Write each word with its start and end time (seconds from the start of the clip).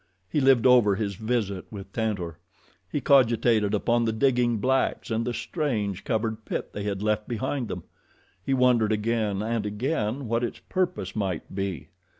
He 0.27 0.41
lived 0.41 0.65
over 0.65 0.95
his 0.95 1.13
visit 1.13 1.67
with 1.71 1.93
Tantor; 1.93 2.39
he 2.91 3.01
cogitated 3.01 3.75
upon 3.75 4.03
the 4.03 4.11
digging 4.11 4.57
blacks 4.57 5.11
and 5.11 5.25
the 5.25 5.31
strange, 5.31 6.03
covered 6.03 6.43
pit 6.43 6.73
they 6.73 6.81
had 6.85 7.03
left 7.03 7.27
behind 7.27 7.67
them. 7.67 7.83
He 8.43 8.55
wondered 8.55 8.91
again 8.91 9.43
and 9.43 9.63
again 9.63 10.27
what 10.27 10.43
its 10.43 10.57
purpose 10.57 11.15
might 11.15 11.53
be. 11.53 11.89